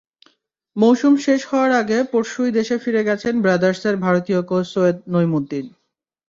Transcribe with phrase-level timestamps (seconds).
[0.75, 5.65] মৌসুম শেষ হওয়ার আগে পরশুই দেশে ফিরে গেছেন ব্রাদার্সের ভারতীয় কোচ সৈয়দ নইমুদ্দিন।